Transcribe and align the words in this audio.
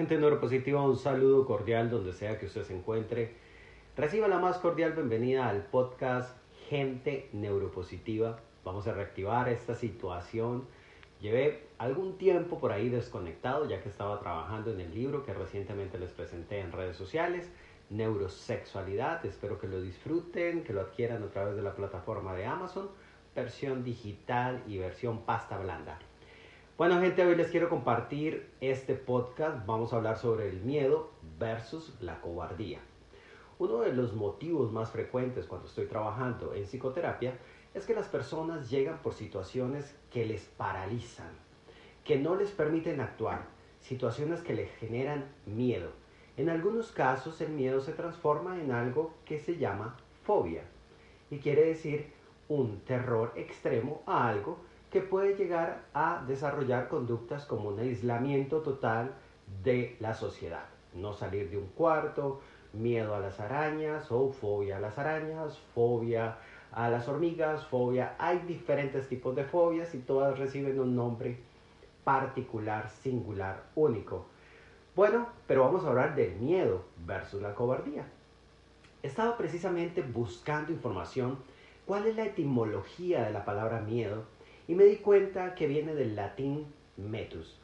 gente 0.00 0.16
neuropositiva? 0.16 0.82
Un 0.82 0.96
saludo 0.96 1.44
cordial 1.44 1.90
donde 1.90 2.14
sea 2.14 2.38
que 2.38 2.46
usted 2.46 2.62
se 2.62 2.74
encuentre. 2.74 3.34
Reciba 3.98 4.28
la 4.28 4.38
más 4.38 4.56
cordial 4.56 4.94
bienvenida 4.94 5.46
al 5.46 5.66
podcast 5.66 6.38
Gente 6.70 7.28
Neuropositiva. 7.34 8.40
Vamos 8.64 8.86
a 8.86 8.94
reactivar 8.94 9.50
esta 9.50 9.74
situación. 9.74 10.64
Llevé 11.20 11.66
algún 11.76 12.16
tiempo 12.16 12.58
por 12.58 12.72
ahí 12.72 12.88
desconectado 12.88 13.68
ya 13.68 13.82
que 13.82 13.90
estaba 13.90 14.18
trabajando 14.20 14.72
en 14.72 14.80
el 14.80 14.94
libro 14.94 15.22
que 15.22 15.34
recientemente 15.34 15.98
les 15.98 16.12
presenté 16.12 16.60
en 16.60 16.72
redes 16.72 16.96
sociales, 16.96 17.52
Neurosexualidad. 17.90 19.26
Espero 19.26 19.60
que 19.60 19.68
lo 19.68 19.82
disfruten, 19.82 20.64
que 20.64 20.72
lo 20.72 20.80
adquieran 20.80 21.22
a 21.24 21.28
través 21.28 21.56
de 21.56 21.62
la 21.62 21.74
plataforma 21.74 22.34
de 22.34 22.46
Amazon, 22.46 22.88
versión 23.34 23.84
digital 23.84 24.62
y 24.66 24.78
versión 24.78 25.26
pasta 25.26 25.58
blanda. 25.58 25.98
Bueno 26.80 26.98
gente, 26.98 27.26
hoy 27.26 27.36
les 27.36 27.50
quiero 27.50 27.68
compartir 27.68 28.48
este 28.62 28.94
podcast. 28.94 29.66
Vamos 29.66 29.92
a 29.92 29.96
hablar 29.96 30.16
sobre 30.16 30.48
el 30.48 30.62
miedo 30.62 31.10
versus 31.38 31.94
la 32.00 32.22
cobardía. 32.22 32.78
Uno 33.58 33.80
de 33.80 33.92
los 33.92 34.14
motivos 34.14 34.72
más 34.72 34.90
frecuentes 34.90 35.44
cuando 35.44 35.66
estoy 35.66 35.84
trabajando 35.84 36.54
en 36.54 36.64
psicoterapia 36.64 37.34
es 37.74 37.84
que 37.84 37.94
las 37.94 38.08
personas 38.08 38.70
llegan 38.70 38.96
por 39.02 39.12
situaciones 39.12 39.94
que 40.10 40.24
les 40.24 40.46
paralizan, 40.56 41.28
que 42.02 42.16
no 42.16 42.34
les 42.34 42.50
permiten 42.50 43.02
actuar, 43.02 43.44
situaciones 43.80 44.40
que 44.40 44.54
les 44.54 44.70
generan 44.76 45.26
miedo. 45.44 45.90
En 46.38 46.48
algunos 46.48 46.92
casos 46.92 47.42
el 47.42 47.50
miedo 47.50 47.82
se 47.82 47.92
transforma 47.92 48.58
en 48.58 48.72
algo 48.72 49.12
que 49.26 49.38
se 49.38 49.58
llama 49.58 49.98
fobia 50.22 50.62
y 51.30 51.40
quiere 51.40 51.66
decir 51.66 52.10
un 52.48 52.80
terror 52.86 53.34
extremo 53.36 54.02
a 54.06 54.26
algo 54.26 54.69
que 54.90 55.00
puede 55.00 55.36
llegar 55.36 55.84
a 55.94 56.24
desarrollar 56.26 56.88
conductas 56.88 57.44
como 57.44 57.68
un 57.68 57.78
aislamiento 57.78 58.60
total 58.60 59.12
de 59.62 59.96
la 60.00 60.14
sociedad. 60.14 60.64
No 60.94 61.12
salir 61.12 61.48
de 61.50 61.58
un 61.58 61.68
cuarto, 61.68 62.40
miedo 62.72 63.14
a 63.14 63.20
las 63.20 63.38
arañas 63.40 64.10
o 64.10 64.32
fobia 64.32 64.76
a 64.76 64.80
las 64.80 64.98
arañas, 64.98 65.58
fobia 65.74 66.38
a 66.72 66.88
las 66.88 67.08
hormigas, 67.08 67.64
fobia. 67.66 68.14
Hay 68.18 68.40
diferentes 68.40 69.08
tipos 69.08 69.34
de 69.36 69.44
fobias 69.44 69.94
y 69.94 69.98
todas 69.98 70.38
reciben 70.38 70.78
un 70.80 70.96
nombre 70.96 71.38
particular, 72.02 72.88
singular, 72.88 73.62
único. 73.76 74.26
Bueno, 74.96 75.28
pero 75.46 75.64
vamos 75.64 75.84
a 75.84 75.88
hablar 75.88 76.16
del 76.16 76.34
miedo 76.36 76.84
versus 77.06 77.40
la 77.40 77.54
cobardía. 77.54 78.06
Estaba 79.02 79.36
precisamente 79.36 80.02
buscando 80.02 80.72
información 80.72 81.38
cuál 81.86 82.06
es 82.06 82.16
la 82.16 82.24
etimología 82.24 83.24
de 83.24 83.32
la 83.32 83.44
palabra 83.44 83.80
miedo 83.80 84.24
y 84.70 84.76
me 84.76 84.84
di 84.84 84.98
cuenta 84.98 85.56
que 85.56 85.66
viene 85.66 85.96
del 85.96 86.14
latín 86.14 86.64
metus 86.96 87.58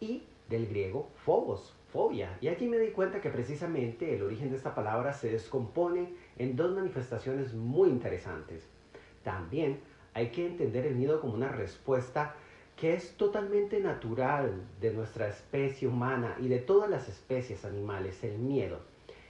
y 0.00 0.24
del 0.50 0.66
griego 0.66 1.08
phobos, 1.24 1.74
fobia. 1.90 2.36
Y 2.42 2.48
aquí 2.48 2.68
me 2.68 2.78
di 2.78 2.88
cuenta 2.88 3.22
que 3.22 3.30
precisamente 3.30 4.14
el 4.14 4.22
origen 4.22 4.50
de 4.50 4.58
esta 4.58 4.74
palabra 4.74 5.14
se 5.14 5.30
descompone 5.30 6.12
en 6.36 6.54
dos 6.54 6.74
manifestaciones 6.74 7.54
muy 7.54 7.88
interesantes. 7.88 8.68
También 9.24 9.80
hay 10.12 10.28
que 10.28 10.46
entender 10.46 10.84
el 10.84 10.94
miedo 10.94 11.22
como 11.22 11.32
una 11.32 11.48
respuesta 11.48 12.34
que 12.76 12.92
es 12.92 13.16
totalmente 13.16 13.80
natural 13.80 14.52
de 14.78 14.92
nuestra 14.92 15.28
especie 15.28 15.88
humana 15.88 16.36
y 16.38 16.48
de 16.48 16.58
todas 16.58 16.90
las 16.90 17.08
especies 17.08 17.64
animales, 17.64 18.22
el 18.24 18.36
miedo. 18.36 18.80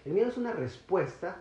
El 0.05 0.15
miedo 0.15 0.29
es 0.29 0.37
una 0.37 0.55
respuesta 0.55 1.37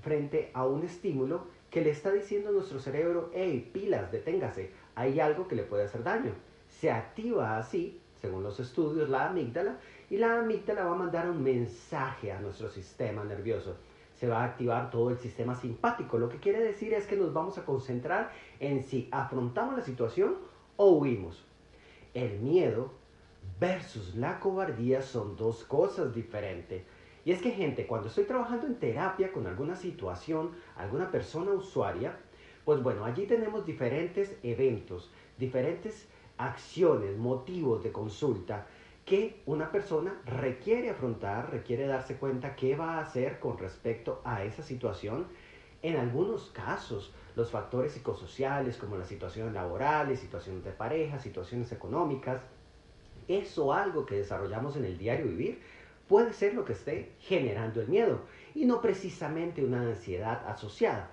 frente 0.00 0.50
a 0.52 0.66
un 0.66 0.82
estímulo 0.82 1.46
que 1.70 1.80
le 1.80 1.90
está 1.90 2.12
diciendo 2.12 2.50
a 2.50 2.52
nuestro 2.52 2.80
cerebro, 2.80 3.30
hey, 3.32 3.70
pilas, 3.72 4.12
deténgase, 4.12 4.81
hay 4.94 5.20
algo 5.20 5.48
que 5.48 5.56
le 5.56 5.62
puede 5.62 5.84
hacer 5.84 6.02
daño. 6.02 6.32
Se 6.68 6.90
activa 6.90 7.58
así, 7.58 8.00
según 8.20 8.42
los 8.42 8.60
estudios, 8.60 9.08
la 9.08 9.28
amígdala 9.28 9.78
y 10.10 10.16
la 10.16 10.40
amígdala 10.40 10.84
va 10.84 10.92
a 10.92 10.98
mandar 10.98 11.28
un 11.28 11.42
mensaje 11.42 12.32
a 12.32 12.40
nuestro 12.40 12.68
sistema 12.68 13.24
nervioso. 13.24 13.76
Se 14.14 14.28
va 14.28 14.42
a 14.42 14.44
activar 14.44 14.90
todo 14.90 15.10
el 15.10 15.18
sistema 15.18 15.54
simpático. 15.54 16.18
Lo 16.18 16.28
que 16.28 16.38
quiere 16.38 16.60
decir 16.60 16.94
es 16.94 17.06
que 17.06 17.16
nos 17.16 17.32
vamos 17.32 17.58
a 17.58 17.64
concentrar 17.64 18.30
en 18.60 18.84
si 18.84 19.08
afrontamos 19.10 19.76
la 19.76 19.82
situación 19.82 20.36
o 20.76 20.92
huimos. 20.92 21.44
El 22.14 22.38
miedo 22.40 22.92
versus 23.58 24.14
la 24.14 24.38
cobardía 24.38 25.02
son 25.02 25.36
dos 25.36 25.64
cosas 25.64 26.14
diferentes. 26.14 26.82
Y 27.24 27.32
es 27.32 27.40
que 27.40 27.52
gente, 27.52 27.86
cuando 27.86 28.08
estoy 28.08 28.24
trabajando 28.24 28.66
en 28.66 28.76
terapia 28.76 29.32
con 29.32 29.46
alguna 29.46 29.76
situación, 29.76 30.50
alguna 30.76 31.10
persona 31.10 31.52
usuaria, 31.52 32.18
pues 32.64 32.82
bueno, 32.82 33.04
allí 33.04 33.26
tenemos 33.26 33.66
diferentes 33.66 34.36
eventos, 34.42 35.10
diferentes 35.38 36.06
acciones, 36.38 37.16
motivos 37.16 37.82
de 37.82 37.92
consulta 37.92 38.66
que 39.04 39.42
una 39.46 39.72
persona 39.72 40.20
requiere 40.24 40.90
afrontar, 40.90 41.50
requiere 41.50 41.86
darse 41.86 42.16
cuenta 42.16 42.54
qué 42.54 42.76
va 42.76 42.98
a 42.98 43.00
hacer 43.00 43.40
con 43.40 43.58
respecto 43.58 44.20
a 44.24 44.44
esa 44.44 44.62
situación. 44.62 45.26
En 45.82 45.96
algunos 45.96 46.50
casos, 46.50 47.12
los 47.34 47.50
factores 47.50 47.92
psicosociales 47.92 48.76
como 48.76 48.96
las 48.96 49.08
situaciones 49.08 49.52
laborales, 49.52 50.20
situaciones 50.20 50.62
de 50.64 50.70
pareja, 50.70 51.18
situaciones 51.18 51.72
económicas, 51.72 52.42
eso 53.26 53.72
algo 53.72 54.06
que 54.06 54.16
desarrollamos 54.16 54.76
en 54.76 54.84
el 54.84 54.98
diario 54.98 55.26
vivir 55.26 55.60
puede 56.08 56.32
ser 56.32 56.54
lo 56.54 56.64
que 56.64 56.74
esté 56.74 57.12
generando 57.20 57.80
el 57.80 57.88
miedo 57.88 58.20
y 58.54 58.66
no 58.66 58.80
precisamente 58.80 59.64
una 59.64 59.80
ansiedad 59.80 60.46
asociada. 60.46 61.10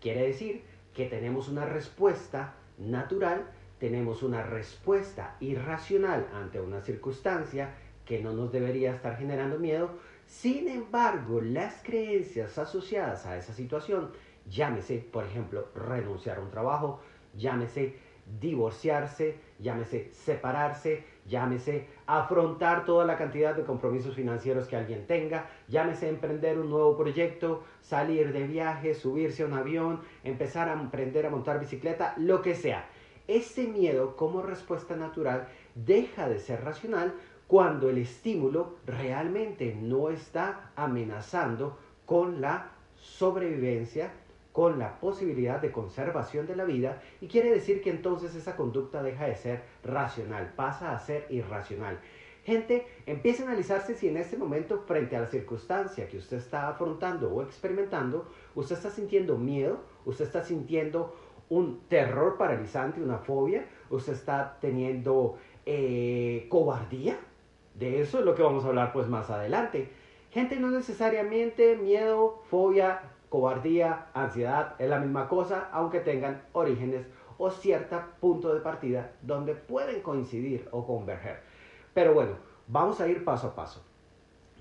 Quiere 0.00 0.28
decir 0.28 0.62
que 0.98 1.06
tenemos 1.06 1.48
una 1.48 1.64
respuesta 1.64 2.54
natural, 2.76 3.46
tenemos 3.78 4.24
una 4.24 4.42
respuesta 4.42 5.36
irracional 5.38 6.26
ante 6.34 6.60
una 6.60 6.80
circunstancia 6.80 7.72
que 8.04 8.20
no 8.20 8.32
nos 8.32 8.50
debería 8.50 8.96
estar 8.96 9.16
generando 9.16 9.60
miedo. 9.60 9.90
Sin 10.26 10.66
embargo, 10.66 11.40
las 11.40 11.84
creencias 11.84 12.58
asociadas 12.58 13.26
a 13.26 13.36
esa 13.36 13.52
situación, 13.52 14.10
llámese, 14.50 14.98
por 14.98 15.24
ejemplo, 15.24 15.68
renunciar 15.72 16.38
a 16.38 16.40
un 16.40 16.50
trabajo, 16.50 17.00
llámese 17.32 17.96
divorciarse, 18.40 19.36
llámese 19.58 20.10
separarse, 20.12 21.04
llámese 21.26 21.86
afrontar 22.06 22.84
toda 22.84 23.04
la 23.04 23.16
cantidad 23.16 23.54
de 23.54 23.64
compromisos 23.64 24.14
financieros 24.14 24.66
que 24.66 24.76
alguien 24.76 25.06
tenga, 25.06 25.48
llámese 25.68 26.08
emprender 26.08 26.58
un 26.58 26.70
nuevo 26.70 26.96
proyecto, 26.96 27.64
salir 27.80 28.32
de 28.32 28.46
viaje, 28.46 28.94
subirse 28.94 29.42
a 29.42 29.46
un 29.46 29.54
avión, 29.54 30.00
empezar 30.24 30.68
a 30.68 30.78
aprender 30.78 31.26
a 31.26 31.30
montar 31.30 31.60
bicicleta, 31.60 32.14
lo 32.16 32.42
que 32.42 32.54
sea. 32.54 32.86
Ese 33.26 33.66
miedo 33.66 34.16
como 34.16 34.42
respuesta 34.42 34.96
natural 34.96 35.48
deja 35.74 36.28
de 36.28 36.38
ser 36.38 36.64
racional 36.64 37.14
cuando 37.46 37.90
el 37.90 37.98
estímulo 37.98 38.76
realmente 38.86 39.76
no 39.80 40.10
está 40.10 40.70
amenazando 40.76 41.78
con 42.06 42.40
la 42.40 42.70
sobrevivencia 42.96 44.12
con 44.58 44.80
la 44.80 44.98
posibilidad 44.98 45.60
de 45.60 45.70
conservación 45.70 46.48
de 46.48 46.56
la 46.56 46.64
vida 46.64 47.00
y 47.20 47.28
quiere 47.28 47.48
decir 47.48 47.80
que 47.80 47.90
entonces 47.90 48.34
esa 48.34 48.56
conducta 48.56 49.04
deja 49.04 49.26
de 49.26 49.36
ser 49.36 49.62
racional, 49.84 50.52
pasa 50.56 50.90
a 50.90 50.98
ser 50.98 51.26
irracional. 51.30 52.00
Gente, 52.42 52.84
empiece 53.06 53.44
a 53.44 53.46
analizarse 53.46 53.94
si 53.94 54.08
en 54.08 54.16
este 54.16 54.36
momento, 54.36 54.82
frente 54.84 55.14
a 55.14 55.20
la 55.20 55.28
circunstancia 55.28 56.08
que 56.08 56.16
usted 56.16 56.38
está 56.38 56.66
afrontando 56.66 57.32
o 57.32 57.40
experimentando, 57.40 58.26
usted 58.56 58.74
está 58.74 58.90
sintiendo 58.90 59.38
miedo, 59.38 59.78
usted 60.04 60.24
está 60.24 60.42
sintiendo 60.42 61.14
un 61.50 61.82
terror 61.86 62.36
paralizante, 62.36 63.00
una 63.00 63.18
fobia, 63.18 63.64
usted 63.90 64.14
está 64.14 64.58
teniendo 64.60 65.38
eh, 65.66 66.46
cobardía. 66.48 67.16
De 67.74 68.00
eso 68.00 68.18
es 68.18 68.24
lo 68.24 68.34
que 68.34 68.42
vamos 68.42 68.64
a 68.64 68.68
hablar 68.70 68.92
pues 68.92 69.06
más 69.06 69.30
adelante. 69.30 69.88
Gente, 70.32 70.56
no 70.56 70.68
necesariamente 70.72 71.76
miedo, 71.76 72.42
fobia, 72.50 73.02
cobardía, 73.28 74.06
ansiedad, 74.14 74.74
es 74.78 74.88
la 74.88 74.98
misma 74.98 75.28
cosa, 75.28 75.68
aunque 75.72 76.00
tengan 76.00 76.42
orígenes 76.52 77.06
o 77.38 77.50
cierto 77.50 78.02
punto 78.20 78.54
de 78.54 78.60
partida 78.60 79.12
donde 79.22 79.54
pueden 79.54 80.02
coincidir 80.02 80.68
o 80.72 80.86
converger. 80.86 81.40
Pero 81.94 82.14
bueno, 82.14 82.32
vamos 82.66 83.00
a 83.00 83.08
ir 83.08 83.24
paso 83.24 83.48
a 83.48 83.54
paso. 83.54 83.84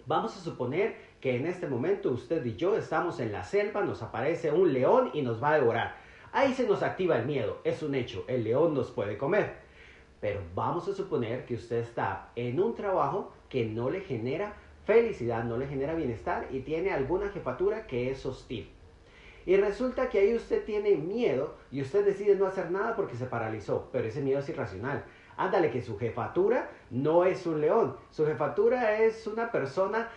Vamos 0.06 0.38
a 0.38 0.40
suponer 0.40 0.96
que 1.20 1.36
en 1.36 1.48
este 1.48 1.68
momento 1.68 2.12
usted 2.12 2.46
y 2.46 2.56
yo 2.56 2.78
estamos 2.78 3.20
en 3.20 3.32
la 3.32 3.44
selva, 3.44 3.82
nos 3.82 4.02
aparece 4.02 4.52
un 4.52 4.72
león 4.72 5.10
y 5.14 5.22
nos 5.22 5.44
va 5.44 5.52
a 5.52 5.60
devorar. 5.60 5.96
Ahí 6.32 6.54
se 6.54 6.68
nos 6.68 6.84
activa 6.84 7.18
el 7.18 7.26
miedo, 7.26 7.60
es 7.64 7.82
un 7.84 7.96
hecho, 7.96 8.24
el 8.28 8.44
león 8.44 8.74
nos 8.74 8.92
puede 8.92 9.18
comer. 9.18 9.58
Pero 10.22 10.42
vamos 10.56 10.88
a 10.88 10.94
suponer 10.94 11.46
que 11.46 11.56
usted 11.56 11.78
está 11.78 12.30
en 12.36 12.60
un 12.60 12.76
trabajo 12.76 13.34
que 13.50 13.66
no 13.66 13.90
le 13.90 14.02
genera 14.02 14.56
felicidad, 14.88 15.44
no 15.44 15.58
le 15.58 15.68
genera 15.68 15.94
bienestar 15.94 16.48
y 16.50 16.62
tiene 16.62 16.92
alguna 16.92 17.30
jefatura 17.30 17.86
que 17.86 18.10
es 18.10 18.26
hostil. 18.26 18.72
Y 19.46 19.58
resulta 19.58 20.10
que 20.10 20.20
ahí 20.20 20.34
usted 20.34 20.64
tiene 20.64 20.96
miedo 20.96 21.56
y 21.72 21.82
usted 21.82 22.06
decide 22.06 22.36
no 22.36 22.48
hacer 22.48 22.72
nada 22.72 22.96
porque 22.96 23.16
se 23.16 23.26
paralizó, 23.26 23.90
pero 23.92 24.08
ese 24.08 24.22
miedo 24.22 24.40
es 24.40 24.50
irracional. 24.50 25.04
Ándale 25.36 25.70
que 25.70 25.82
su 25.82 25.98
jefatura 25.98 26.70
no 26.90 27.26
es 27.26 27.46
un 27.46 27.62
león, 27.62 27.96
su 28.12 28.26
jefatura 28.26 28.98
es 29.00 29.28
una 29.28 29.52
persona 29.52 30.10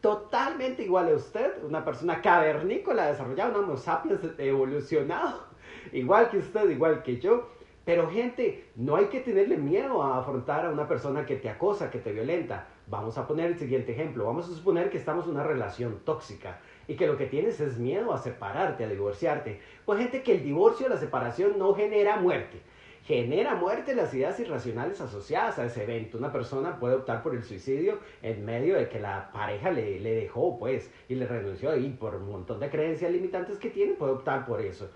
totalmente 0.00 0.82
igual 0.82 1.08
a 1.08 1.14
usted, 1.14 1.64
una 1.64 1.84
persona 1.84 2.20
cavernícola 2.20 3.06
desarrollada, 3.06 3.56
un 3.56 3.64
homo 3.64 3.76
sapiens 3.76 4.20
evolucionado, 4.38 5.44
igual 5.92 6.28
que 6.30 6.38
usted, 6.38 6.68
igual 6.68 7.02
que 7.02 7.20
yo, 7.20 7.48
Pero 7.84 8.10
gente, 8.10 8.70
no 8.76 8.96
hay 8.96 9.06
que 9.06 9.20
tenerle 9.20 9.56
miedo 9.56 10.02
a 10.02 10.18
afrontar 10.18 10.66
a 10.66 10.70
una 10.70 10.88
persona 10.88 11.26
que 11.26 11.36
te 11.36 11.50
acosa, 11.50 11.90
que 11.90 11.98
te 11.98 12.12
violenta. 12.12 12.66
Vamos 12.86 13.16
a 13.16 13.26
poner 13.26 13.46
el 13.46 13.58
siguiente 13.58 13.92
ejemplo. 13.92 14.26
Vamos 14.26 14.48
a 14.48 14.54
suponer 14.54 14.90
que 14.90 14.98
estamos 14.98 15.24
en 15.24 15.32
una 15.32 15.42
relación 15.42 16.00
tóxica 16.04 16.60
y 16.86 16.96
que 16.96 17.06
lo 17.06 17.16
que 17.16 17.26
tienes 17.26 17.60
es 17.60 17.78
miedo 17.78 18.12
a 18.12 18.18
separarte, 18.18 18.84
a 18.84 18.88
divorciarte. 18.88 19.60
Pues 19.84 19.98
gente 19.98 20.22
que 20.22 20.32
el 20.32 20.44
divorcio, 20.44 20.88
la 20.88 20.98
separación 20.98 21.58
no 21.58 21.74
genera 21.74 22.16
muerte. 22.16 22.60
Genera 23.04 23.54
muerte 23.54 23.94
las 23.94 24.12
ideas 24.14 24.38
irracionales 24.40 25.00
asociadas 25.00 25.58
a 25.58 25.66
ese 25.66 25.82
evento. 25.84 26.18
Una 26.18 26.32
persona 26.32 26.78
puede 26.78 26.94
optar 26.94 27.22
por 27.22 27.34
el 27.34 27.42
suicidio 27.42 27.98
en 28.22 28.44
medio 28.44 28.76
de 28.76 28.88
que 28.88 29.00
la 29.00 29.30
pareja 29.32 29.70
le, 29.70 30.00
le 30.00 30.14
dejó, 30.14 30.58
pues, 30.58 30.90
y 31.08 31.14
le 31.14 31.26
renunció 31.26 31.76
y 31.76 31.90
por 31.90 32.14
un 32.14 32.30
montón 32.30 32.60
de 32.60 32.70
creencias 32.70 33.12
limitantes 33.12 33.58
que 33.58 33.70
tiene, 33.70 33.92
puede 33.92 34.12
optar 34.12 34.46
por 34.46 34.60
eso 34.60 34.90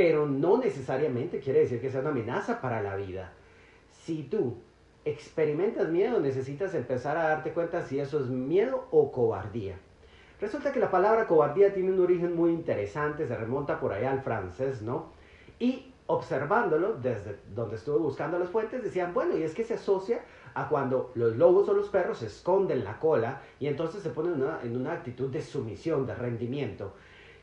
pero 0.00 0.24
no 0.24 0.56
necesariamente 0.56 1.40
quiere 1.40 1.60
decir 1.60 1.78
que 1.78 1.90
sea 1.90 2.00
una 2.00 2.08
amenaza 2.08 2.62
para 2.62 2.80
la 2.80 2.96
vida. 2.96 3.34
Si 3.90 4.22
tú 4.22 4.56
experimentas 5.04 5.88
miedo, 5.88 6.20
necesitas 6.20 6.74
empezar 6.74 7.16
a 7.16 7.28
darte 7.28 7.52
cuenta 7.52 7.82
si 7.82 7.98
eso 7.98 8.20
es 8.20 8.26
miedo 8.26 8.86
o 8.90 9.10
cobardía. 9.10 9.78
Resulta 10.40 10.72
que 10.72 10.80
la 10.80 10.90
palabra 10.90 11.26
cobardía 11.26 11.72
tiene 11.72 11.92
un 11.92 12.00
origen 12.00 12.34
muy 12.34 12.50
interesante, 12.50 13.26
se 13.26 13.36
remonta 13.36 13.78
por 13.78 13.92
allá 13.92 14.10
al 14.10 14.22
francés, 14.22 14.82
¿no? 14.82 15.12
Y 15.58 15.92
observándolo, 16.06 16.94
desde 16.94 17.38
donde 17.54 17.76
estuve 17.76 17.98
buscando 17.98 18.38
las 18.38 18.48
fuentes, 18.48 18.82
decían, 18.82 19.14
bueno, 19.14 19.36
y 19.36 19.42
es 19.42 19.54
que 19.54 19.64
se 19.64 19.74
asocia 19.74 20.22
a 20.54 20.68
cuando 20.68 21.12
los 21.14 21.36
lobos 21.36 21.68
o 21.68 21.74
los 21.74 21.88
perros 21.88 22.22
esconden 22.22 22.82
la 22.82 22.98
cola 22.98 23.42
y 23.60 23.68
entonces 23.68 24.02
se 24.02 24.10
ponen 24.10 24.42
en 24.64 24.76
una 24.76 24.92
actitud 24.92 25.30
de 25.30 25.40
sumisión, 25.40 26.06
de 26.06 26.14
rendimiento. 26.14 26.94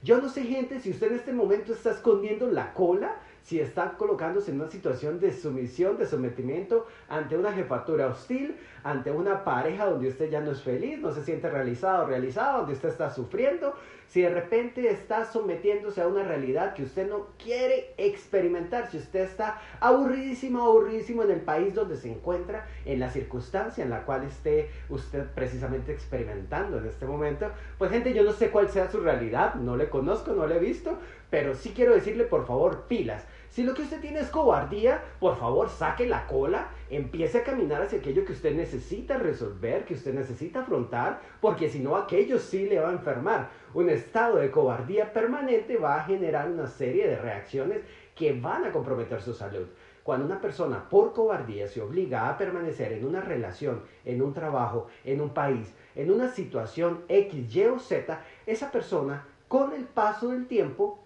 Yo 0.03 0.19
no 0.19 0.27
sé, 0.27 0.43
gente, 0.43 0.79
si 0.79 0.91
usted 0.91 1.07
en 1.07 1.15
este 1.15 1.33
momento 1.33 1.73
está 1.73 1.91
escondiendo 1.91 2.47
la 2.47 2.73
cola, 2.73 3.15
si 3.47 3.61
está 3.61 3.93
colocándose 3.93 4.51
en 4.51 4.59
una 4.59 4.69
situación 4.69 5.21
de 5.21 5.31
sumisión, 5.31 5.97
de 5.97 6.05
sometimiento 6.05 6.85
ante 7.07 7.37
una 7.37 7.53
jefatura 7.53 8.07
hostil, 8.07 8.57
ante 8.83 9.09
una 9.09 9.45
pareja 9.45 9.85
donde 9.85 10.09
usted 10.09 10.29
ya 10.29 10.41
no 10.41 10.51
es 10.51 10.61
feliz, 10.61 10.99
no 10.99 11.13
se 11.13 11.23
siente 11.23 11.49
realizado 11.49 12.05
realizado, 12.05 12.57
donde 12.57 12.73
usted 12.73 12.89
está 12.89 13.09
sufriendo, 13.09 13.73
si 14.09 14.21
de 14.21 14.29
repente 14.29 14.89
está 14.89 15.23
sometiéndose 15.25 16.01
a 16.01 16.07
una 16.07 16.23
realidad 16.23 16.73
que 16.73 16.83
usted 16.83 17.09
no 17.09 17.27
quiere 17.41 17.93
experimentar, 17.97 18.91
si 18.91 18.97
usted 18.97 19.21
está 19.21 19.61
aburridísimo, 19.79 20.63
aburridísimo 20.63 21.23
en 21.23 21.31
el 21.31 21.41
país 21.41 21.73
donde 21.73 21.95
se 21.95 22.11
encuentra, 22.11 22.67
en 22.83 22.99
la 22.99 23.09
circunstancia 23.09 23.81
en 23.81 23.89
la 23.89 24.03
cual 24.03 24.25
esté 24.25 24.69
usted 24.89 25.25
precisamente 25.35 25.93
experimentando 25.93 26.79
en 26.79 26.85
este 26.85 27.05
momento, 27.05 27.49
pues 27.77 27.91
gente, 27.91 28.13
yo 28.13 28.23
no 28.23 28.33
sé 28.33 28.49
cuál 28.49 28.67
sea 28.67 28.91
su 28.91 28.99
realidad, 28.99 29.55
no 29.55 29.77
le 29.77 29.89
conozco, 29.89 30.33
no 30.33 30.47
le 30.47 30.57
he 30.57 30.59
visto, 30.59 30.97
pero 31.29 31.53
sí 31.53 31.73
quiero 31.75 31.93
decirle 31.93 32.23
por 32.25 32.45
favor 32.45 32.83
pilas. 32.87 33.25
Si 33.49 33.63
lo 33.63 33.73
que 33.73 33.81
usted 33.81 34.01
tiene 34.01 34.19
es 34.19 34.29
cobardía, 34.29 35.03
por 35.19 35.35
favor 35.37 35.69
saque 35.69 36.05
la 36.05 36.27
cola, 36.27 36.69
empiece 36.89 37.39
a 37.39 37.43
caminar 37.43 37.81
hacia 37.81 37.99
aquello 37.99 38.23
que 38.23 38.33
usted 38.33 38.55
necesita 38.55 39.17
resolver, 39.17 39.85
que 39.85 39.95
usted 39.95 40.13
necesita 40.13 40.61
afrontar, 40.61 41.21
porque 41.41 41.69
si 41.69 41.79
no 41.79 41.95
aquello 41.95 42.39
sí 42.39 42.67
le 42.67 42.79
va 42.79 42.89
a 42.89 42.93
enfermar. 42.93 43.49
Un 43.73 43.89
estado 43.89 44.37
de 44.37 44.51
cobardía 44.51 45.11
permanente 45.11 45.77
va 45.77 45.95
a 45.95 46.03
generar 46.03 46.49
una 46.49 46.67
serie 46.67 47.07
de 47.07 47.15
reacciones 47.15 47.81
que 48.15 48.33
van 48.39 48.65
a 48.65 48.71
comprometer 48.71 49.21
su 49.21 49.33
salud. 49.33 49.67
Cuando 50.03 50.25
una 50.25 50.39
persona 50.39 50.87
por 50.87 51.13
cobardía 51.13 51.67
se 51.67 51.81
obliga 51.81 52.29
a 52.29 52.37
permanecer 52.37 52.93
en 52.93 53.05
una 53.05 53.21
relación, 53.21 53.81
en 54.05 54.21
un 54.21 54.33
trabajo, 54.33 54.87
en 55.03 55.19
un 55.19 55.31
país, 55.31 55.73
en 55.95 56.11
una 56.11 56.29
situación 56.29 57.03
X, 57.09 57.53
Y 57.53 57.65
o 57.65 57.79
Z, 57.79 58.21
esa 58.45 58.71
persona 58.71 59.25
con 59.47 59.73
el 59.73 59.83
paso 59.83 60.29
del 60.29 60.47
tiempo 60.47 60.99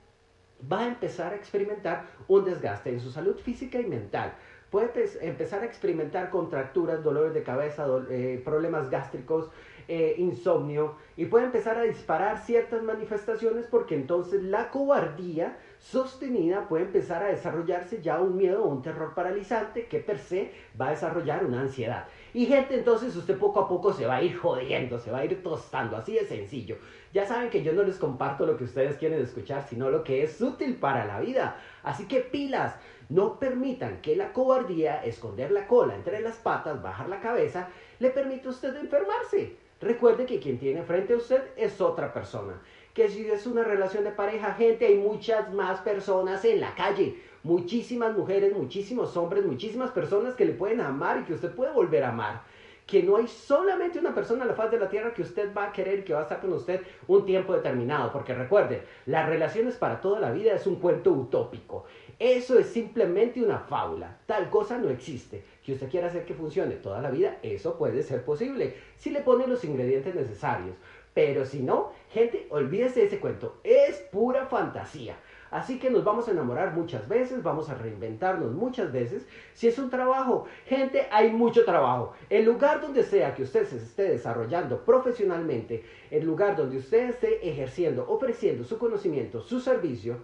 va 0.72 0.81
a 0.81 0.88
empezar 0.88 1.34
a 1.34 1.36
experimentar 1.36 2.06
un 2.28 2.46
desgaste 2.46 2.90
en 2.90 3.00
su 3.00 3.12
salud 3.12 3.38
física 3.38 3.80
y 3.80 3.86
mental. 3.86 4.34
Puede 4.69 4.92
empezar 5.22 5.63
a 5.63 5.66
experimentar 5.66 6.30
contracturas, 6.30 7.04
dolores 7.04 7.34
de 7.34 7.44
cabeza, 7.44 7.86
eh, 8.10 8.42
problemas 8.44 8.90
gástricos, 8.90 9.52
eh, 9.88 10.16
insomnio 10.18 10.96
y 11.18 11.25
puede 11.25 11.46
empezar 11.46 11.78
a 11.78 11.81
disparar 11.81 12.38
ciertas 12.38 12.81
manifestaciones 12.81 13.66
porque 13.66 13.96
entonces 13.96 14.42
la 14.44 14.69
cobardía 14.69 15.58
sostenida 15.81 16.68
puede 16.68 16.86
empezar 16.86 17.24
a 17.24 17.30
desarrollarse 17.30 18.01
ya 18.04 18.22
un 18.22 18.38
miedo 18.38 18.63
o 18.63 18.68
un 18.68 18.83
terror 18.83 19.16
paralizante 19.16 19.88
que 19.88 20.00
per 20.00 20.19
se 20.19 20.51
va 20.80 20.88
a 20.88 20.92
desarrollar 20.92 21.44
una 21.44 21.62
ansiedad. 21.62 22.06
Y 22.33 22.45
gente, 22.45 22.75
entonces 22.75 23.16
usted 23.16 23.38
poco 23.38 23.62
a 23.62 23.68
poco 23.68 23.92
se 23.92 24.06
va 24.06 24.18
a 24.18 24.24
ir 24.24 24.38
jodiendo, 24.38 25.00
se 25.00 25.12
va 25.12 25.19
a 25.19 25.25
ir 25.25 25.42
tostando, 25.42 25.98
así 25.98 26.13
de 26.13 26.25
sencillo. 26.25 26.78
Ya 27.13 27.25
saben 27.25 27.50
que 27.50 27.63
yo 27.63 27.74
no 27.74 27.83
les 27.83 27.98
comparto 27.98 28.45
lo 28.45 28.56
que 28.57 28.66
ustedes 28.66 28.98
quieren 28.98 29.19
escuchar, 29.19 29.68
sino 29.68 29.89
lo 29.89 30.04
que 30.04 30.24
es 30.24 30.39
útil 30.39 30.75
para 30.75 31.06
la 31.06 31.19
vida. 31.19 31.57
Así 31.83 32.07
que 32.07 32.22
pilas, 32.22 32.75
no 33.10 33.39
permitan 33.39 34.01
que 34.01 34.16
la 34.16 34.31
cobardía, 34.31 35.04
esconder 35.04 35.51
la 35.51 35.68
cola 35.68 35.95
entre 35.95 36.22
las 36.22 36.38
patas, 36.38 36.81
bajar 36.81 37.10
la 37.10 37.19
cabeza, 37.19 37.68
le 38.00 38.12
permita 38.12 38.48
a 38.48 38.51
usted 38.51 38.75
enfermarse. 38.78 39.57
Recuerde 39.81 40.28
que 40.28 40.39
quien 40.39 40.60
tiene 40.60 40.83
frente 40.83 41.13
a 41.13 41.18
usted 41.18 41.42
es 41.57 41.81
otra 41.81 42.13
persona. 42.13 42.62
Que 42.94 43.08
si 43.08 43.26
es 43.26 43.48
una 43.48 43.64
relación 43.64 44.04
de 44.04 44.12
pareja, 44.12 44.54
gente, 44.54 44.86
hay 44.86 44.98
muchas 44.98 45.54
más 45.54 45.80
personas 45.80 46.44
en 46.44 46.60
la 46.60 46.76
calle. 46.76 47.16
Muchísimas 47.44 48.16
mujeres, 48.16 48.54
muchísimos 48.54 49.16
hombres, 49.16 49.46
muchísimas 49.46 49.92
personas 49.92 50.36
que 50.36 50.46
le 50.46 50.54
pueden 50.54 50.82
amar 50.82 51.20
y 51.20 51.24
que 51.24 51.34
usted 51.34 51.52
puede 51.56 51.72
volver 51.72 52.04
a 52.04 52.10
amar. 52.10 52.42
Que 52.86 53.02
no 53.02 53.16
hay 53.16 53.28
solamente 53.28 53.98
una 53.98 54.14
persona 54.14 54.42
en 54.42 54.50
la 54.50 54.56
faz 54.56 54.70
de 54.70 54.78
la 54.78 54.90
tierra 54.90 55.14
que 55.14 55.22
usted 55.22 55.56
va 55.56 55.68
a 55.68 55.72
querer 55.72 56.04
que 56.04 56.14
va 56.14 56.20
a 56.20 56.24
estar 56.24 56.42
con 56.42 56.52
usted 56.52 56.82
un 57.08 57.26
tiempo 57.26 57.54
determinado. 57.54 58.12
Porque 58.12 58.34
recuerde, 58.34 58.84
las 59.06 59.30
relaciones 59.30 59.76
para 59.76 60.02
toda 60.02 60.20
la 60.20 60.32
vida 60.32 60.54
es 60.54 60.68
un 60.68 60.76
cuento 60.76 61.12
utópico. 61.12 61.86
Eso 62.20 62.60
es 62.60 62.68
simplemente 62.68 63.42
una 63.42 63.60
fábula. 63.60 64.20
Tal 64.26 64.50
cosa 64.50 64.78
no 64.78 64.90
existe. 64.90 65.44
Que 65.66 65.74
usted 65.74 65.90
quiera 65.90 66.08
hacer 66.08 66.26
que 66.26 66.34
funcione 66.34 66.76
toda 66.76 67.02
la 67.02 67.10
vida, 67.10 67.40
eso 67.42 67.78
puede 67.78 68.04
ser 68.04 68.26
posible. 68.26 68.76
Si 68.98 69.10
le 69.10 69.22
pone 69.22 69.48
los 69.48 69.64
ingredientes 69.64 70.14
necesarios. 70.14 70.76
Pero 71.13 71.46
si 71.46 71.62
no, 71.62 71.92
gente, 72.10 72.48
olvídese 72.50 73.02
de 73.02 73.06
ese 73.08 73.19
cuento. 73.19 73.60
Es 73.63 73.98
pura 74.12 74.46
fantasía. 74.46 75.18
Así 75.50 75.80
que 75.80 75.90
nos 75.90 76.06
vamos 76.06 76.28
a 76.28 76.31
enamorar 76.31 76.74
muchas 76.74 77.10
veces, 77.10 77.44
vamos 77.44 77.69
a 77.69 77.75
reinventarnos 77.75 78.54
muchas 78.54 78.94
veces. 78.94 79.28
Si 79.54 79.68
es 79.68 79.78
un 79.78 79.90
trabajo, 79.90 80.46
gente, 80.66 81.08
hay 81.12 81.30
mucho 81.30 81.66
trabajo. 81.66 82.13
El 82.30 82.46
lugar 82.46 82.80
donde 82.80 83.04
sea 83.04 83.36
que 83.36 83.44
usted 83.44 83.66
se 83.66 83.75
esté 83.75 84.04
desarrollando 84.04 84.86
profesionalmente, 84.86 85.84
el 86.10 86.25
lugar 86.25 86.56
donde 86.56 86.78
usted 86.78 87.10
esté 87.10 87.50
ejerciendo, 87.50 88.06
ofreciendo 88.07 88.64
su 88.64 88.78
conocimiento, 88.78 89.42
su 89.42 89.60
servicio, 89.60 90.19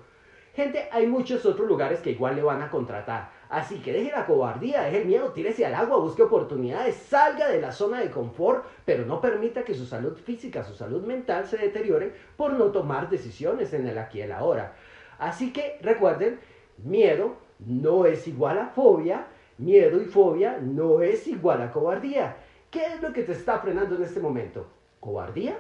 Gente, 0.58 0.90
hay 0.92 1.06
muchos 1.06 1.46
otros 1.46 1.68
lugares 1.68 2.00
que 2.00 2.10
igual 2.10 2.36
le 2.36 2.42
van 2.42 2.64
a 2.64 2.72
contratar. 2.72 3.30
Así 3.50 3.80
que 3.80 3.94
deje 3.94 4.12
la 4.12 4.26
cobardía, 4.26 4.84
deje 4.84 5.02
el 5.02 5.08
miedo, 5.08 5.32
tírese 5.32 5.66
al 5.66 5.76
agua, 5.76 5.98
busque 5.98 6.24
oportunidades, 6.24 6.96
salga 6.96 7.48
de 7.48 7.62
la 7.62 7.72
zona 7.72 8.02
de 8.02 8.12
confort, 8.12 8.66
pero 8.84 9.06
no 9.06 9.22
permita 9.22 9.64
que 9.64 9.74
su 9.74 9.86
salud 9.86 10.18
física, 10.18 10.64
su 10.64 10.74
salud 10.74 11.04
mental 11.04 11.48
se 11.48 11.58
deteriore 11.58 12.14
por 12.36 12.54
no 12.54 12.66
tomar 12.66 13.10
decisiones 13.10 13.74
en 13.74 13.88
el 13.88 13.98
aquí 13.98 14.20
y 14.20 14.22
el 14.24 14.34
ahora. 14.34 14.74
Así 15.18 15.54
que 15.54 15.80
recuerden, 15.82 16.40
miedo 16.78 17.36
no 17.60 18.06
es 18.06 18.28
igual 18.28 18.60
a 18.60 18.68
fobia, 18.68 19.28
miedo 19.58 20.02
y 20.02 20.06
fobia 20.06 20.60
no 20.62 21.02
es 21.02 21.26
igual 21.28 21.62
a 21.62 21.72
cobardía. 21.72 22.36
¿Qué 22.70 22.86
es 22.86 23.02
lo 23.02 23.14
que 23.14 23.24
te 23.24 23.32
está 23.32 23.60
frenando 23.60 23.96
en 23.96 24.04
este 24.04 24.20
momento? 24.20 24.68
¿Cobardía? 25.00 25.58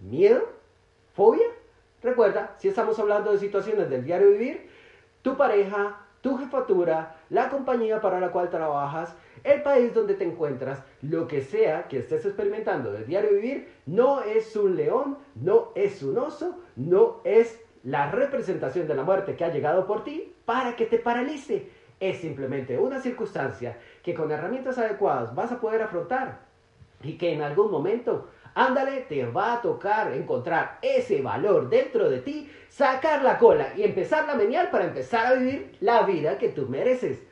¿Miedo? 0.00 0.48
¿Fobia? 1.14 1.46
Recuerda, 2.02 2.54
si 2.58 2.68
estamos 2.68 2.96
hablando 3.00 3.32
de 3.32 3.38
situaciones 3.38 3.90
del 3.90 4.04
diario 4.04 4.30
vivir, 4.30 4.70
tu 5.22 5.36
pareja, 5.36 6.06
tu 6.20 6.36
jefatura, 6.36 7.16
la 7.30 7.48
compañía 7.48 8.00
para 8.00 8.20
la 8.20 8.30
cual 8.30 8.50
trabajas, 8.50 9.14
el 9.44 9.62
país 9.62 9.94
donde 9.94 10.14
te 10.14 10.24
encuentras, 10.24 10.82
lo 11.02 11.28
que 11.28 11.42
sea 11.42 11.86
que 11.88 11.98
estés 11.98 12.24
experimentando 12.24 12.92
del 12.92 13.06
diario 13.06 13.30
vivir, 13.30 13.68
no 13.86 14.22
es 14.22 14.54
un 14.56 14.76
león, 14.76 15.18
no 15.36 15.70
es 15.74 16.02
un 16.02 16.18
oso, 16.18 16.58
no 16.76 17.20
es 17.24 17.60
la 17.84 18.10
representación 18.10 18.88
de 18.88 18.94
la 18.94 19.04
muerte 19.04 19.36
que 19.36 19.44
ha 19.44 19.52
llegado 19.52 19.86
por 19.86 20.04
ti 20.04 20.34
para 20.44 20.74
que 20.76 20.86
te 20.86 20.98
paralice. 20.98 21.70
Es 22.00 22.18
simplemente 22.18 22.78
una 22.78 23.00
circunstancia 23.00 23.78
que 24.02 24.14
con 24.14 24.30
herramientas 24.30 24.78
adecuadas 24.78 25.34
vas 25.34 25.52
a 25.52 25.60
poder 25.60 25.82
afrontar 25.82 26.40
y 27.02 27.16
que 27.16 27.32
en 27.32 27.42
algún 27.42 27.70
momento 27.70 28.28
Ándale, 28.58 29.02
te 29.02 29.24
va 29.24 29.52
a 29.52 29.62
tocar 29.62 30.12
encontrar 30.14 30.80
ese 30.82 31.22
valor 31.22 31.68
dentro 31.68 32.10
de 32.10 32.18
ti, 32.18 32.50
sacar 32.68 33.22
la 33.22 33.38
cola 33.38 33.68
y 33.76 33.84
empezar 33.84 34.28
a 34.28 34.34
menear 34.34 34.72
para 34.72 34.86
empezar 34.86 35.26
a 35.26 35.34
vivir 35.34 35.76
la 35.78 36.02
vida 36.02 36.38
que 36.38 36.48
tú 36.48 36.66
mereces. 36.68 37.24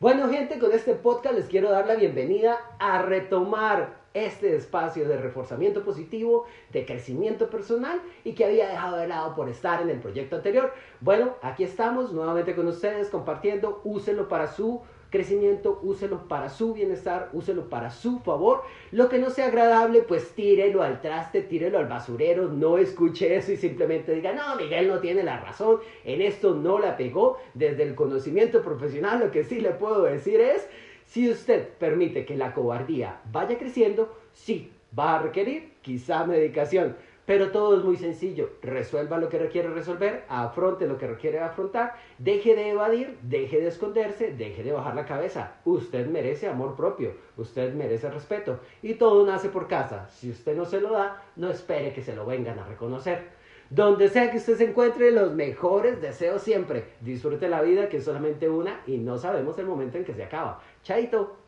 Bueno, 0.00 0.28
gente, 0.28 0.58
con 0.58 0.72
este 0.72 0.94
podcast 0.94 1.36
les 1.36 1.46
quiero 1.46 1.70
dar 1.70 1.86
la 1.86 1.94
bienvenida 1.94 2.58
a 2.80 3.00
retomar 3.00 4.02
este 4.12 4.56
espacio 4.56 5.06
de 5.06 5.18
reforzamiento 5.18 5.84
positivo, 5.84 6.46
de 6.72 6.84
crecimiento 6.84 7.48
personal 7.48 8.02
y 8.24 8.32
que 8.34 8.44
había 8.44 8.68
dejado 8.68 8.96
de 8.96 9.06
lado 9.06 9.36
por 9.36 9.48
estar 9.48 9.82
en 9.82 9.88
el 9.88 10.00
proyecto 10.00 10.34
anterior. 10.34 10.72
Bueno, 11.00 11.36
aquí 11.42 11.62
estamos 11.62 12.12
nuevamente 12.12 12.56
con 12.56 12.66
ustedes 12.66 13.08
compartiendo, 13.08 13.82
úsenlo 13.84 14.28
para 14.28 14.48
su 14.48 14.82
crecimiento, 15.12 15.78
úselo 15.82 16.26
para 16.26 16.48
su 16.48 16.72
bienestar, 16.74 17.28
úselo 17.32 17.68
para 17.68 17.90
su 17.90 18.18
favor. 18.20 18.62
Lo 18.90 19.08
que 19.08 19.18
no 19.18 19.30
sea 19.30 19.46
agradable, 19.46 20.02
pues 20.02 20.34
tírelo 20.34 20.82
al 20.82 21.00
traste, 21.00 21.42
tírelo 21.42 21.78
al 21.78 21.86
basurero, 21.86 22.48
no 22.48 22.78
escuche 22.78 23.36
eso 23.36 23.52
y 23.52 23.56
simplemente 23.56 24.12
diga, 24.12 24.32
no, 24.32 24.56
Miguel 24.56 24.88
no 24.88 24.98
tiene 24.98 25.22
la 25.22 25.38
razón, 25.38 25.78
en 26.04 26.22
esto 26.22 26.54
no 26.54 26.80
la 26.80 26.96
pegó. 26.96 27.38
Desde 27.54 27.84
el 27.84 27.94
conocimiento 27.94 28.62
profesional, 28.62 29.20
lo 29.20 29.30
que 29.30 29.44
sí 29.44 29.60
le 29.60 29.70
puedo 29.70 30.02
decir 30.02 30.40
es, 30.40 30.66
si 31.04 31.30
usted 31.30 31.68
permite 31.78 32.24
que 32.24 32.36
la 32.36 32.54
cobardía 32.54 33.20
vaya 33.30 33.58
creciendo, 33.58 34.16
sí, 34.32 34.72
va 34.98 35.16
a 35.16 35.22
requerir 35.22 35.74
quizá 35.82 36.24
medicación 36.24 36.96
pero 37.32 37.50
todo 37.50 37.78
es 37.78 37.82
muy 37.82 37.96
sencillo. 37.96 38.50
Resuelva 38.60 39.16
lo 39.16 39.30
que 39.30 39.38
requiere 39.38 39.70
resolver, 39.70 40.24
afronte 40.28 40.86
lo 40.86 40.98
que 40.98 41.06
requiere 41.06 41.38
afrontar, 41.40 41.94
deje 42.18 42.54
de 42.54 42.72
evadir, 42.72 43.16
deje 43.22 43.58
de 43.58 43.68
esconderse, 43.68 44.32
deje 44.32 44.62
de 44.62 44.70
bajar 44.70 44.94
la 44.94 45.06
cabeza. 45.06 45.54
Usted 45.64 46.08
merece 46.08 46.46
amor 46.46 46.76
propio, 46.76 47.14
usted 47.38 47.72
merece 47.72 48.10
respeto. 48.10 48.60
Y 48.82 48.96
todo 48.96 49.24
nace 49.24 49.48
por 49.48 49.66
casa. 49.66 50.10
Si 50.10 50.28
usted 50.28 50.54
no 50.54 50.66
se 50.66 50.82
lo 50.82 50.90
da, 50.90 51.22
no 51.36 51.48
espere 51.48 51.94
que 51.94 52.02
se 52.02 52.14
lo 52.14 52.26
vengan 52.26 52.58
a 52.58 52.66
reconocer. 52.66 53.30
Donde 53.70 54.10
sea 54.10 54.30
que 54.30 54.36
usted 54.36 54.58
se 54.58 54.68
encuentre, 54.68 55.10
los 55.10 55.32
mejores 55.32 56.02
deseos 56.02 56.42
siempre. 56.42 56.84
Disfrute 57.00 57.48
la 57.48 57.62
vida, 57.62 57.88
que 57.88 57.96
es 57.96 58.04
solamente 58.04 58.50
una, 58.50 58.82
y 58.86 58.98
no 58.98 59.16
sabemos 59.16 59.58
el 59.58 59.64
momento 59.64 59.96
en 59.96 60.04
que 60.04 60.12
se 60.12 60.24
acaba. 60.24 60.60
Chaito. 60.82 61.38